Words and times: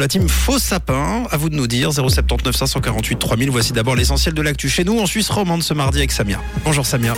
La 0.00 0.08
team 0.08 0.28
Faux 0.28 0.58
Sapin, 0.58 1.22
à 1.30 1.36
vous 1.36 1.50
de 1.50 1.54
nous 1.54 1.68
dire 1.68 1.92
079 1.92 2.56
548 2.56 3.16
3000. 3.16 3.48
Voici 3.48 3.72
d'abord 3.72 3.94
l'essentiel 3.94 4.34
de 4.34 4.42
l'actu 4.42 4.68
chez 4.68 4.82
nous 4.82 4.98
en 4.98 5.06
Suisse 5.06 5.30
romande 5.30 5.62
ce 5.62 5.72
mardi 5.72 5.98
avec 5.98 6.10
Samia. 6.10 6.40
Bonjour 6.64 6.84
Samia. 6.84 7.14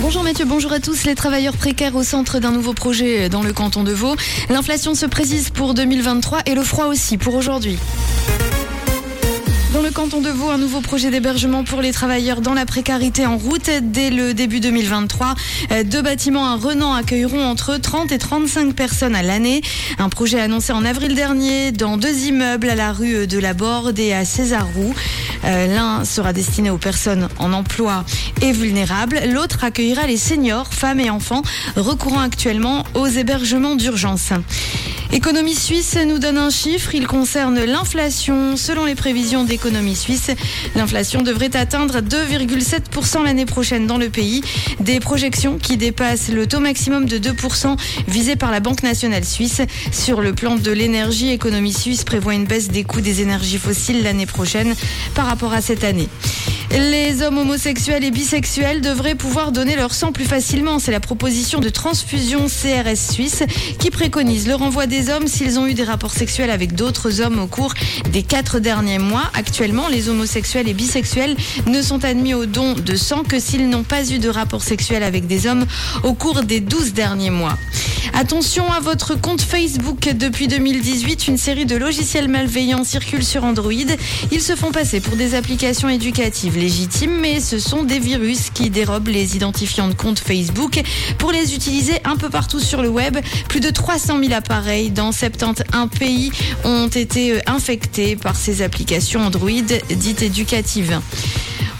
Bonjour 0.00 0.22
Mathieu, 0.22 0.46
bonjour 0.46 0.72
à 0.72 0.80
tous. 0.80 1.04
Les 1.04 1.14
travailleurs 1.14 1.58
précaires 1.58 1.94
au 1.94 2.02
centre 2.02 2.38
d'un 2.38 2.52
nouveau 2.52 2.72
projet 2.72 3.28
dans 3.28 3.42
le 3.42 3.52
canton 3.52 3.84
de 3.84 3.92
Vaud. 3.92 4.16
L'inflation 4.48 4.94
se 4.94 5.04
précise 5.04 5.50
pour 5.50 5.74
2023 5.74 6.44
et 6.46 6.54
le 6.54 6.62
froid 6.62 6.86
aussi 6.86 7.18
pour 7.18 7.34
aujourd'hui. 7.34 7.78
Dans 9.74 9.82
le 9.82 9.90
canton 9.90 10.20
de 10.20 10.30
Vaud, 10.30 10.50
un 10.50 10.58
nouveau 10.58 10.80
projet 10.80 11.10
d'hébergement 11.10 11.64
pour 11.64 11.82
les 11.82 11.90
travailleurs 11.90 12.40
dans 12.40 12.54
la 12.54 12.64
précarité 12.64 13.26
en 13.26 13.36
route 13.36 13.68
dès 13.82 14.10
le 14.10 14.32
début 14.32 14.60
2023. 14.60 15.34
Euh, 15.72 15.82
deux 15.82 16.00
bâtiments 16.00 16.46
à 16.46 16.54
Renan 16.54 16.94
accueilleront 16.94 17.44
entre 17.44 17.76
30 17.78 18.12
et 18.12 18.18
35 18.18 18.72
personnes 18.72 19.16
à 19.16 19.24
l'année. 19.24 19.62
Un 19.98 20.08
projet 20.10 20.38
annoncé 20.38 20.72
en 20.72 20.84
avril 20.84 21.16
dernier 21.16 21.72
dans 21.72 21.96
deux 21.96 22.26
immeubles 22.26 22.70
à 22.70 22.76
la 22.76 22.92
rue 22.92 23.26
de 23.26 23.38
la 23.40 23.52
Borde 23.52 23.98
et 23.98 24.14
à 24.14 24.24
Césarroux. 24.24 24.94
Euh, 25.44 25.66
l'un 25.66 26.04
sera 26.04 26.32
destiné 26.32 26.70
aux 26.70 26.78
personnes 26.78 27.28
en 27.40 27.52
emploi 27.52 28.04
et 28.42 28.52
vulnérables. 28.52 29.22
L'autre 29.32 29.64
accueillera 29.64 30.06
les 30.06 30.18
seniors, 30.18 30.72
femmes 30.72 31.00
et 31.00 31.10
enfants 31.10 31.42
recourant 31.74 32.20
actuellement 32.20 32.84
aux 32.94 33.08
hébergements 33.08 33.74
d'urgence. 33.74 34.30
Économie 35.14 35.54
suisse 35.54 35.96
nous 36.08 36.18
donne 36.18 36.38
un 36.38 36.50
chiffre, 36.50 36.92
il 36.92 37.06
concerne 37.06 37.62
l'inflation. 37.62 38.56
Selon 38.56 38.84
les 38.84 38.96
prévisions 38.96 39.44
d'économie 39.44 39.94
suisse, 39.94 40.32
l'inflation 40.74 41.22
devrait 41.22 41.54
atteindre 41.54 42.00
2,7% 42.00 43.22
l'année 43.22 43.46
prochaine 43.46 43.86
dans 43.86 43.96
le 43.96 44.10
pays. 44.10 44.42
Des 44.80 44.98
projections 44.98 45.56
qui 45.56 45.76
dépassent 45.76 46.30
le 46.30 46.48
taux 46.48 46.58
maximum 46.58 47.04
de 47.04 47.18
2% 47.18 47.76
visé 48.08 48.34
par 48.34 48.50
la 48.50 48.58
Banque 48.58 48.82
nationale 48.82 49.24
suisse. 49.24 49.62
Sur 49.92 50.20
le 50.20 50.32
plan 50.32 50.56
de 50.56 50.72
l'énergie, 50.72 51.30
économie 51.30 51.72
suisse 51.72 52.02
prévoit 52.02 52.34
une 52.34 52.46
baisse 52.46 52.66
des 52.66 52.82
coûts 52.82 53.00
des 53.00 53.22
énergies 53.22 53.58
fossiles 53.58 54.02
l'année 54.02 54.26
prochaine 54.26 54.74
par 55.14 55.26
rapport 55.26 55.52
à 55.52 55.60
cette 55.60 55.84
année. 55.84 56.08
Les 56.76 57.22
hommes 57.22 57.38
homosexuels 57.38 58.02
et 58.02 58.10
bisexuels 58.10 58.80
devraient 58.80 59.14
pouvoir 59.14 59.52
donner 59.52 59.76
leur 59.76 59.94
sang 59.94 60.10
plus 60.10 60.24
facilement. 60.24 60.80
C'est 60.80 60.90
la 60.90 60.98
proposition 60.98 61.60
de 61.60 61.68
transfusion 61.68 62.46
CRS 62.48 63.12
suisse 63.12 63.44
qui 63.78 63.92
préconise 63.92 64.48
le 64.48 64.56
renvoi 64.56 64.88
des 64.88 65.08
hommes 65.08 65.28
s'ils 65.28 65.60
ont 65.60 65.68
eu 65.68 65.74
des 65.74 65.84
rapports 65.84 66.10
sexuels 66.10 66.50
avec 66.50 66.74
d'autres 66.74 67.20
hommes 67.20 67.38
au 67.38 67.46
cours 67.46 67.74
des 68.10 68.24
quatre 68.24 68.58
derniers 68.58 68.98
mois. 68.98 69.30
Actuellement, 69.34 69.86
les 69.86 70.08
homosexuels 70.08 70.68
et 70.68 70.74
bisexuels 70.74 71.36
ne 71.68 71.80
sont 71.80 72.04
admis 72.04 72.34
au 72.34 72.44
don 72.44 72.72
de 72.72 72.96
sang 72.96 73.22
que 73.22 73.38
s'ils 73.38 73.68
n'ont 73.68 73.84
pas 73.84 74.10
eu 74.10 74.18
de 74.18 74.28
rapport 74.28 74.62
sexuel 74.62 75.04
avec 75.04 75.28
des 75.28 75.46
hommes 75.46 75.66
au 76.02 76.14
cours 76.14 76.42
des 76.42 76.58
12 76.58 76.92
derniers 76.92 77.30
mois. 77.30 77.56
Attention 78.14 78.70
à 78.70 78.80
votre 78.80 79.20
compte 79.20 79.40
Facebook. 79.40 80.08
Depuis 80.08 80.46
2018, 80.46 81.28
une 81.28 81.38
série 81.38 81.66
de 81.66 81.76
logiciels 81.76 82.28
malveillants 82.28 82.84
circulent 82.84 83.24
sur 83.24 83.44
Android. 83.44 83.72
Ils 84.30 84.42
se 84.42 84.54
font 84.54 84.72
passer 84.72 85.00
pour 85.00 85.16
des 85.16 85.34
applications 85.34 85.88
éducatives 85.88 86.56
mais 87.20 87.40
ce 87.40 87.58
sont 87.58 87.82
des 87.82 87.98
virus 87.98 88.50
qui 88.50 88.70
dérobent 88.70 89.08
les 89.08 89.36
identifiants 89.36 89.88
de 89.88 89.94
compte 89.94 90.18
Facebook 90.18 90.80
pour 91.18 91.30
les 91.30 91.54
utiliser 91.54 91.94
un 92.04 92.16
peu 92.16 92.30
partout 92.30 92.60
sur 92.60 92.80
le 92.80 92.88
web. 92.88 93.18
Plus 93.48 93.60
de 93.60 93.70
300 93.70 94.18
000 94.20 94.32
appareils 94.32 94.90
dans 94.90 95.12
71 95.12 95.90
pays 95.98 96.32
ont 96.64 96.88
été 96.88 97.38
infectés 97.46 98.16
par 98.16 98.36
ces 98.36 98.62
applications 98.62 99.20
Android 99.20 99.50
dites 99.90 100.22
éducatives. 100.22 101.00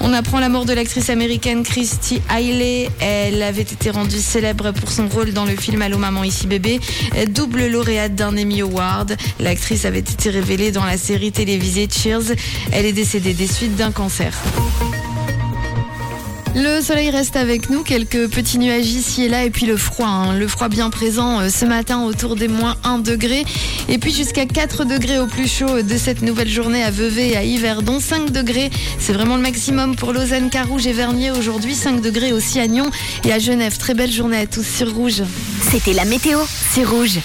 On 0.06 0.12
apprend 0.12 0.38
la 0.38 0.50
mort 0.50 0.66
de 0.66 0.74
l'actrice 0.74 1.08
américaine 1.08 1.62
Christy 1.62 2.20
Hailey. 2.30 2.90
Elle 3.00 3.42
avait 3.42 3.62
été 3.62 3.88
rendue 3.88 4.20
célèbre 4.20 4.70
pour 4.72 4.90
son 4.90 5.08
rôle 5.08 5.32
dans 5.32 5.46
le 5.46 5.56
film 5.56 5.80
Allô 5.80 5.96
maman 5.96 6.24
ici 6.24 6.46
bébé, 6.46 6.78
double 7.28 7.66
lauréate 7.66 8.14
d'un 8.14 8.36
Emmy 8.36 8.60
Award. 8.60 9.16
L'actrice 9.40 9.86
avait 9.86 10.00
été 10.00 10.28
révélée 10.28 10.72
dans 10.72 10.84
la 10.84 10.98
série 10.98 11.32
télévisée 11.32 11.88
Cheers. 11.90 12.34
Elle 12.70 12.84
est 12.84 12.92
décédée 12.92 13.32
des 13.32 13.46
suites 13.46 13.76
d'un 13.76 13.92
cancer. 13.92 14.34
Le 16.56 16.80
soleil 16.80 17.10
reste 17.10 17.34
avec 17.34 17.68
nous, 17.68 17.82
quelques 17.82 18.28
petits 18.28 18.58
nuages 18.58 18.86
ici 18.86 19.24
et 19.24 19.28
là, 19.28 19.42
et 19.44 19.50
puis 19.50 19.66
le 19.66 19.76
froid. 19.76 20.06
Hein. 20.06 20.38
Le 20.38 20.46
froid 20.46 20.68
bien 20.68 20.88
présent 20.88 21.40
euh, 21.40 21.48
ce 21.48 21.64
matin 21.64 22.04
autour 22.04 22.36
des 22.36 22.46
moins 22.46 22.76
1 22.84 22.98
degré. 22.98 23.44
Et 23.88 23.98
puis 23.98 24.12
jusqu'à 24.12 24.46
4 24.46 24.84
degrés 24.84 25.18
au 25.18 25.26
plus 25.26 25.48
chaud 25.48 25.82
de 25.82 25.96
cette 25.96 26.22
nouvelle 26.22 26.48
journée 26.48 26.84
à 26.84 26.92
Vevey 26.92 27.30
et 27.30 27.36
à 27.36 27.42
Yverdon. 27.42 27.98
5 27.98 28.30
degrés, 28.30 28.70
c'est 29.00 29.12
vraiment 29.12 29.34
le 29.34 29.42
maximum 29.42 29.96
pour 29.96 30.12
Lausanne, 30.12 30.48
Carouge 30.48 30.86
et 30.86 30.92
Vernier 30.92 31.32
aujourd'hui. 31.32 31.74
5 31.74 32.00
degrés 32.00 32.32
aussi 32.32 32.60
à 32.60 32.68
Nyon 32.68 32.88
et 33.24 33.32
à 33.32 33.40
Genève. 33.40 33.76
Très 33.76 33.94
belle 33.94 34.12
journée 34.12 34.38
à 34.38 34.46
tous 34.46 34.62
sur 34.64 34.94
Rouge. 34.94 35.24
C'était 35.72 35.92
la 35.92 36.04
météo, 36.04 36.38
c'est 36.72 36.84
Rouge. 36.84 37.18